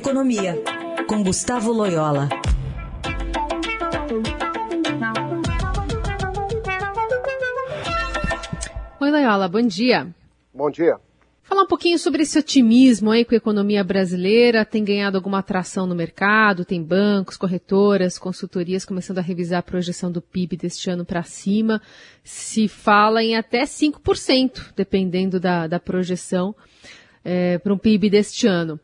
[0.00, 0.54] Economia,
[1.06, 2.26] com Gustavo Loyola.
[8.98, 10.08] Oi, Loyola, bom dia.
[10.54, 10.96] Bom dia.
[11.42, 15.86] Falar um pouquinho sobre esse otimismo aí com a economia brasileira, tem ganhado alguma atração
[15.86, 21.04] no mercado, tem bancos, corretoras, consultorias começando a revisar a projeção do PIB deste ano
[21.04, 21.78] para cima.
[22.24, 26.56] Se fala em até 5%, dependendo da, da projeção,
[27.22, 28.80] é, para um PIB deste ano.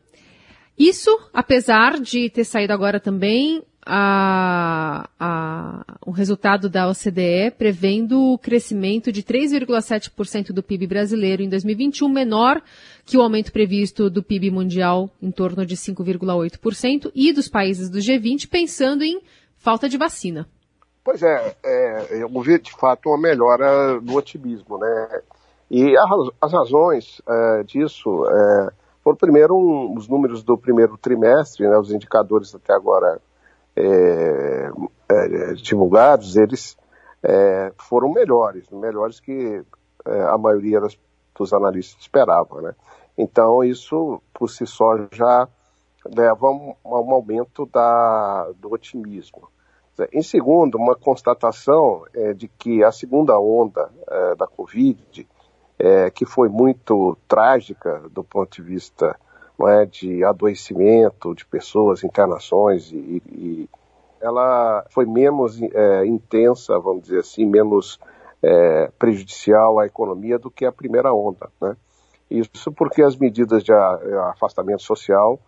[0.77, 8.37] Isso, apesar de ter saído agora também a, a, o resultado da OCDE prevendo o
[8.37, 12.61] crescimento de 3,7% do PIB brasileiro em 2021, menor
[13.05, 17.99] que o aumento previsto do PIB mundial, em torno de 5,8%, e dos países do
[17.99, 19.21] G20, pensando em
[19.57, 20.45] falta de vacina.
[21.03, 25.21] Pois é, é eu vi de fato uma melhora no otimismo, né?
[25.71, 26.03] E a,
[26.41, 28.69] as razões é, disso é,
[29.07, 33.21] foram, primeiro, um, os números do primeiro trimestre, né, os indicadores até agora
[33.73, 34.69] é,
[35.09, 36.75] é, divulgados, eles
[37.23, 39.63] é, foram melhores, melhores que
[40.05, 40.99] é, a maioria das,
[41.33, 42.61] dos analistas esperava.
[42.61, 42.75] Né?
[43.17, 45.47] Então, isso, por si só, já
[46.05, 49.47] leva a um, a um aumento da, do otimismo.
[50.11, 55.25] Em segundo, uma constatação é, de que a segunda onda é, da Covid
[55.79, 59.15] é, que foi muito trágica do ponto de vista
[59.67, 63.69] é, de adoecimento de pessoas, internações, e, e
[64.21, 67.99] ela foi menos é, intensa, vamos dizer assim, menos
[68.41, 71.49] é, prejudicial à economia do que a primeira onda.
[71.61, 71.75] Né?
[72.29, 75.39] Isso porque as medidas de afastamento social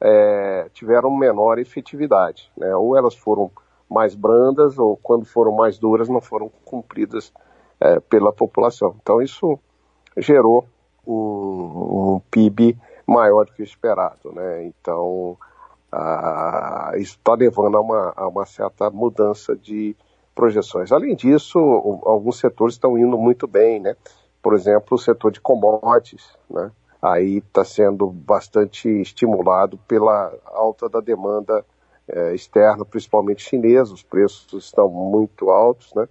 [0.00, 2.74] é, tiveram menor efetividade, né?
[2.74, 3.50] ou elas foram
[3.88, 7.32] mais brandas, ou quando foram mais duras, não foram cumpridas
[7.80, 8.96] é, pela população.
[9.00, 9.58] Então, isso
[10.16, 10.66] gerou
[11.06, 14.64] um, um PIB maior do que o esperado, né?
[14.64, 15.36] Então,
[15.92, 19.96] ah, isso está levando a uma, a uma, certa mudança de
[20.34, 20.92] projeções.
[20.92, 21.58] Além disso,
[22.04, 23.96] alguns setores estão indo muito bem, né?
[24.42, 26.70] Por exemplo, o setor de commodities, né?
[27.00, 31.64] Aí está sendo bastante estimulado pela alta da demanda
[32.08, 33.94] eh, externa, principalmente chinesa.
[33.94, 36.08] Os preços estão muito altos, né?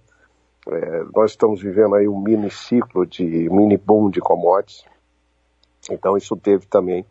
[0.68, 4.84] É, nós estamos vivendo aí um mini ciclo de mini boom de commodities,
[5.90, 7.06] então isso teve também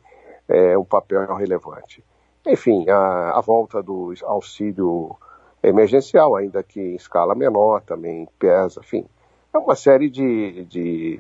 [0.48, 2.04] é, um papel relevante.
[2.46, 5.16] Enfim, a, a, volta do auxílio
[5.64, 9.06] emergencial, ainda que em escala menor, também pesa, enfim,
[9.54, 11.20] é uma série de, de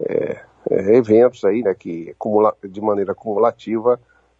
[0.00, 0.40] é,
[0.70, 2.14] é eventos aí, né, que
[2.64, 3.98] de maneira acumulativa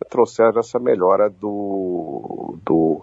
[0.09, 3.01] trouxeram essa melhora do, do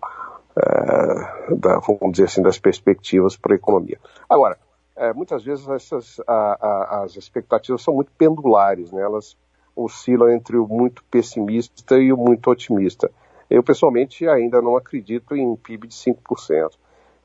[1.55, 3.99] da, vamos dizer assim, das perspectivas para a economia.
[4.29, 4.57] Agora,
[4.95, 9.01] é, muitas vezes essas, a, a, as expectativas são muito pendulares, né?
[9.01, 9.37] elas
[9.75, 13.09] oscilam entre o muito pessimista e o muito otimista.
[13.49, 16.71] Eu, pessoalmente, ainda não acredito em PIB de 5%.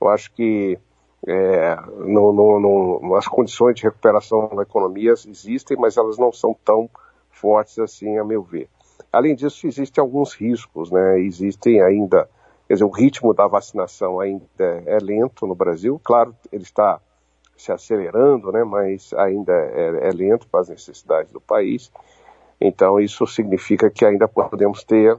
[0.00, 0.78] Eu acho que
[1.27, 1.77] é,
[3.17, 6.89] as condições de recuperação da economia existem, mas elas não são tão
[7.31, 8.69] fortes assim, a meu ver.
[9.12, 11.21] Além disso, existem alguns riscos, né?
[11.21, 12.28] Existem ainda
[12.67, 16.01] Quer dizer, o ritmo da vacinação ainda é lento no Brasil.
[16.03, 17.01] Claro, ele está
[17.57, 21.91] se acelerando, né, mas ainda é, é lento para as necessidades do país.
[22.61, 25.19] Então, isso significa que ainda podemos ter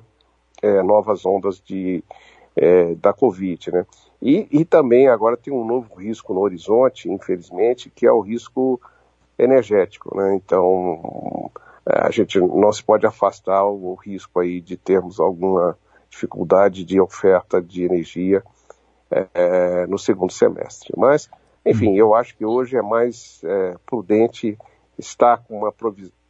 [0.62, 2.04] é, novas ondas de,
[2.56, 3.72] é, da Covid.
[3.72, 3.86] Né?
[4.22, 8.82] E, e também agora tem um novo risco no horizonte, infelizmente, que é o risco
[9.38, 10.18] energético.
[10.18, 10.36] Né?
[10.36, 11.52] Então,
[11.86, 15.78] a gente não se pode afastar o risco aí de termos alguma
[16.16, 18.42] dificuldade de oferta de energia
[19.12, 20.94] é, é, no segundo semestre.
[20.98, 21.30] Mas,
[21.66, 24.58] enfim, eu acho que hoje é mais é, prudente
[24.98, 25.74] estar com uma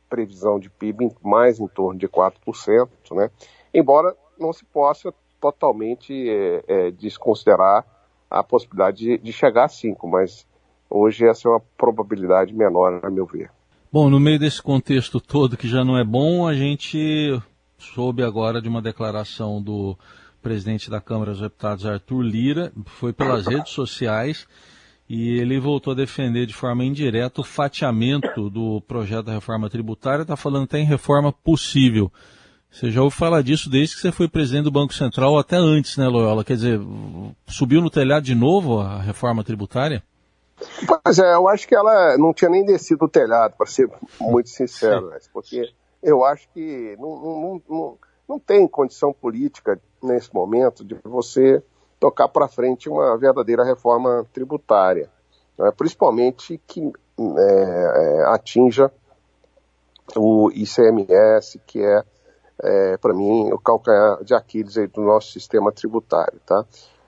[0.10, 3.30] previsão de PIB mais em torno de 4%, né?
[3.72, 7.86] embora não se possa totalmente é, é, desconsiderar
[8.30, 10.48] a possibilidade de, de chegar a 5%, mas
[10.90, 13.52] hoje essa é uma probabilidade menor, a meu ver.
[13.92, 17.40] Bom, no meio desse contexto todo que já não é bom, a gente
[17.94, 19.98] soube agora de uma declaração do
[20.42, 24.48] presidente da Câmara dos Deputados, Arthur Lira, foi pelas redes sociais
[25.10, 30.24] e ele voltou a defender de forma indireta o fatiamento do projeto da reforma tributária,
[30.24, 32.12] está falando até em reforma possível.
[32.72, 35.96] Você já ouviu falar disso desde que você foi presidente do Banco Central, até antes,
[35.96, 36.44] né, Loyola?
[36.44, 36.80] Quer dizer,
[37.48, 40.04] subiu no telhado de novo a reforma tributária?
[40.86, 43.90] Pois é, eu acho que ela não tinha nem descido o telhado, para ser
[44.20, 45.18] muito sincero, né?
[45.32, 45.72] porque
[46.02, 47.98] eu acho que não, não, não,
[48.28, 51.64] não tem condição política nesse momento de você
[52.00, 55.10] tocar para frente uma verdadeira reforma tributária,
[55.58, 55.72] né?
[55.76, 58.92] principalmente que é, é, atinja
[60.16, 62.04] o ICMS, que é,
[62.62, 66.66] é, para mim, o calcanhar de Aquiles do nosso sistema tributário, tá?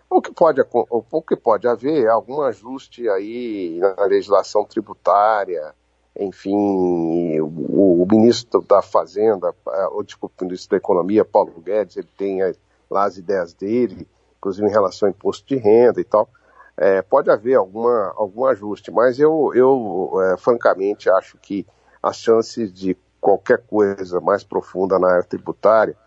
[0.09, 5.75] O que pode, o que pode haver é algum ajuste aí na legislação tributária,
[6.19, 9.53] enfim, o, o, ministro da Fazenda,
[9.91, 12.39] ou desculpa, o ministro da Economia, Paulo Guedes, ele tem
[12.89, 16.29] lá as ideias dele, inclusive em relação ao imposto de renda e tal.
[16.75, 21.65] É, pode haver alguma, algum ajuste, mas eu, eu é, francamente acho que
[22.01, 25.97] as chances de qualquer coisa mais profunda na área tributária,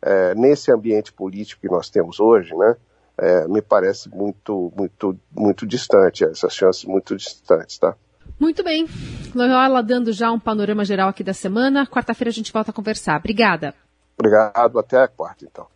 [0.00, 2.76] é, nesse ambiente político que nós temos hoje, né,
[3.48, 7.94] me parece muito, muito, muito distante, essas chances muito distantes, tá?
[8.40, 8.88] Muito bem.
[9.36, 11.86] Loyola dando já um panorama geral aqui da semana.
[11.86, 13.18] Quarta-feira a gente volta a conversar.
[13.18, 13.74] Obrigada.
[14.18, 14.78] Obrigado.
[14.78, 15.66] Até a quarta, então.